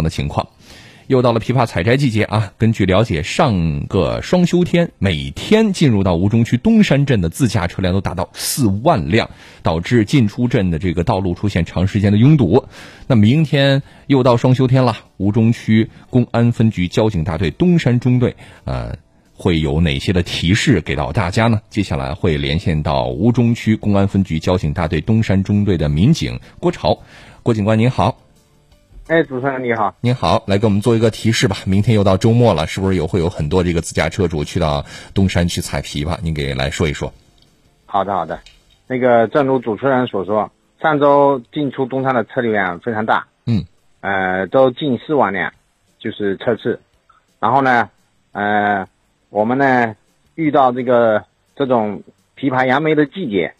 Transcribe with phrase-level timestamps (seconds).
[0.00, 0.48] 样的情况。
[1.06, 2.52] 又到了枇杷采摘季节啊！
[2.56, 9.28] 根据了解，上个双休天每天进入到吴中区东山镇的自驾车辆都达到四万辆，
[9.64, 12.64] 导致进出镇的这个道路出现长时间的拥堵。
[13.08, 18.94] 那明天又到双休天了，吴中区公安分局交警大队东山中队呃
[19.34, 21.60] 会有哪些的提示给到大家呢？
[21.70, 27.00] 接下来会连线到吴中区公安分局交警大队东山中队的民警郭朝，
[27.42, 28.29] 郭警官您好。
[29.10, 31.56] 哎，主持人你好，您好，来给我们做一个提示吧。
[31.66, 36.16] 明天又到周末了，是不是有会有很多这个自驾车主去到东山去采枇杷？
[36.22, 37.12] 您给来说一说。
[37.86, 38.38] 好的，好的。
[38.86, 43.64] 那个，正如主持人所说，上周进出东山的车流量非常大，嗯，
[44.00, 45.52] 呃，都近四万辆，
[45.98, 46.78] 就是车次。
[47.40, 47.90] 然后呢，
[48.30, 48.86] 呃，
[49.28, 49.96] 我们呢
[50.36, 51.24] 遇到这个
[51.56, 52.04] 这种
[52.36, 53.54] 枇杷杨梅的季节，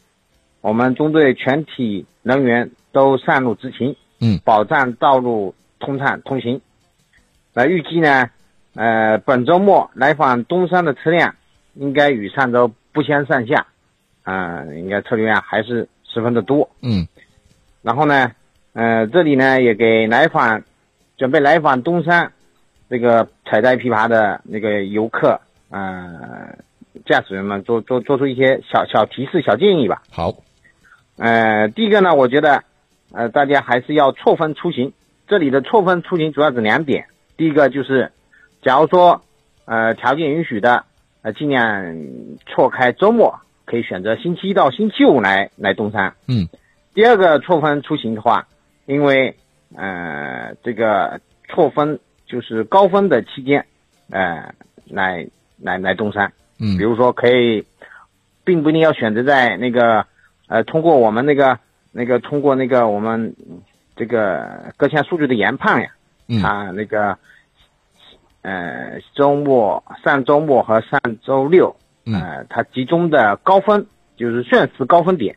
[0.60, 3.96] 我们中队全体人员都上路执勤。
[4.20, 6.60] 嗯，保障道路通畅通行。
[7.54, 8.28] 那预计呢，
[8.74, 11.34] 呃，本周末来访东山的车辆
[11.74, 13.66] 应该与上周不相上下，
[14.22, 16.68] 啊，应该车流量还是十分的多。
[16.82, 17.08] 嗯，
[17.80, 18.30] 然后呢，
[18.74, 20.62] 呃，这里呢也给来访
[21.16, 22.30] 准备来访东山
[22.88, 26.54] 这个采摘枇杷的那个游客，呃，
[27.06, 30.02] 驾驶员们做做做出一些小小提示、小建议吧。
[30.10, 30.34] 好，
[31.16, 32.62] 呃，第一个呢，我觉得。
[33.12, 34.92] 呃，大家还是要错峰出行。
[35.26, 37.06] 这里的错峰出行主要指两点。
[37.36, 38.12] 第一个就是，
[38.62, 39.22] 假如说
[39.64, 40.84] 呃条件允许的，
[41.22, 41.96] 呃尽量
[42.46, 46.14] 错开周末，可以选择星期一到星期五来来东山。
[46.28, 46.48] 嗯。
[46.94, 48.46] 第二个错峰出行的话，
[48.86, 49.36] 因为
[49.76, 53.66] 呃这个错峰就是高峰的期间，
[54.10, 54.54] 呃
[54.86, 55.26] 来
[55.58, 56.32] 来来东山。
[56.58, 56.76] 嗯。
[56.76, 57.64] 比如说可以，
[58.44, 60.06] 并不一定要选择在那个
[60.48, 61.58] 呃通过我们那个。
[61.92, 63.34] 那个通过那个我们
[63.96, 65.90] 这个各项数据的研判呀，
[66.42, 67.18] 啊那个
[68.42, 71.74] 呃周末上周末和上周六，
[72.06, 75.36] 呃它集中的高峰就是瞬时高峰点，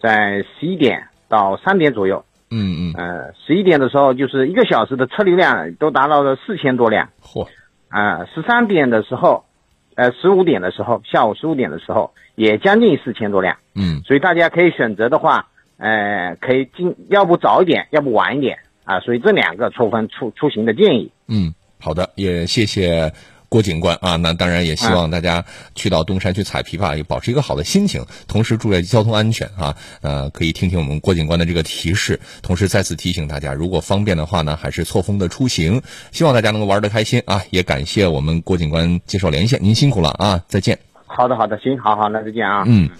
[0.00, 2.24] 在十一点到三点左右。
[2.50, 2.94] 嗯嗯。
[2.98, 7.08] 呃，十一点的时候就是一个小时的车流量都达到了四千多辆。
[7.22, 7.48] 嚯！
[7.88, 9.46] 啊，十三点的时候，
[9.94, 13.56] 呃十五点的时候，下午十五点的时候也将近四千多辆。
[13.74, 14.02] 嗯。
[14.04, 15.46] 所以大家可以选择的话。
[15.80, 21.10] 呃，可以进，要不早一点，要不晚一点啊，所以这两个错峰出出行的建议。
[21.26, 23.10] 嗯，好的，也谢谢
[23.48, 24.16] 郭警官啊。
[24.16, 25.42] 那当然也希望大家
[25.74, 29.74] 去到东山去采枇杷，也保持一个好的心情，同时注意交通安全啊。
[30.02, 35.80] 呃，可以听听我们郭警官的这个提示，同时再次提醒大家，如果方便的话呢，还是错峰的出行。
[36.12, 37.42] 希望大家能够玩得开心啊！
[37.48, 40.44] 也感谢我们郭警官接受连线，您辛苦了啊！
[40.46, 40.78] 再见。
[41.06, 42.64] 好的，好的，行，好好，那再见啊。
[42.66, 42.90] 嗯。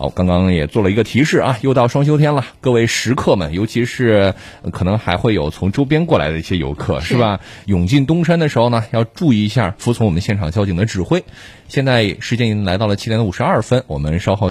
[0.00, 4.32] 好，刚刚也做了一个提示啊，又到双休天了，各位食客们，尤其是
[4.72, 7.38] 可能还会有从周边过来的一些游客，是吧？
[7.66, 11.22] 涌进东山的时候呢，要注意一下，服从我们现场交警的指挥。
[11.68, 14.48] 现在时间已经来到了七点五十二分，我们稍后。